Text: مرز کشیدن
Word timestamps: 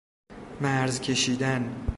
مرز 0.61 0.99
کشیدن 1.01 1.75